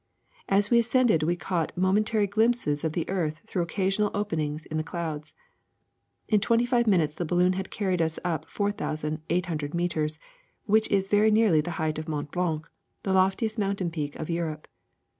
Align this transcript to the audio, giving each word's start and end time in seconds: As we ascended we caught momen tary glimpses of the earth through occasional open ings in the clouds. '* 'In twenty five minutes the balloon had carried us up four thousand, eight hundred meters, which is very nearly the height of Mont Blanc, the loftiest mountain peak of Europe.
As 0.49 0.71
we 0.71 0.79
ascended 0.79 1.21
we 1.21 1.35
caught 1.35 1.75
momen 1.75 2.03
tary 2.03 2.25
glimpses 2.25 2.83
of 2.83 2.93
the 2.93 3.07
earth 3.07 3.41
through 3.45 3.61
occasional 3.61 4.09
open 4.15 4.39
ings 4.39 4.65
in 4.65 4.77
the 4.77 4.83
clouds. 4.83 5.35
'* 5.79 6.27
'In 6.27 6.39
twenty 6.39 6.65
five 6.65 6.87
minutes 6.87 7.13
the 7.13 7.23
balloon 7.23 7.53
had 7.53 7.69
carried 7.69 8.01
us 8.01 8.17
up 8.25 8.45
four 8.49 8.71
thousand, 8.71 9.21
eight 9.29 9.45
hundred 9.45 9.75
meters, 9.75 10.17
which 10.65 10.89
is 10.89 11.07
very 11.07 11.29
nearly 11.29 11.61
the 11.61 11.69
height 11.77 11.99
of 11.99 12.07
Mont 12.09 12.31
Blanc, 12.31 12.67
the 13.03 13.13
loftiest 13.13 13.59
mountain 13.59 13.91
peak 13.91 14.15
of 14.15 14.27
Europe. 14.27 14.67